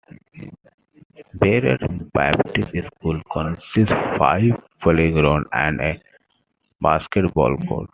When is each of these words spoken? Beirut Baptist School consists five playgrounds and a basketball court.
Beirut 1.39 2.11
Baptist 2.11 2.73
School 2.87 3.21
consists 3.31 3.93
five 4.17 4.59
playgrounds 4.81 5.47
and 5.53 5.79
a 5.79 6.01
basketball 6.81 7.55
court. 7.67 7.87